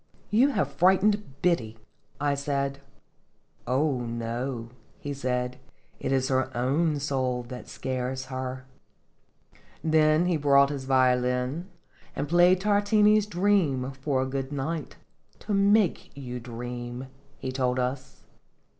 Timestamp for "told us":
17.51-18.23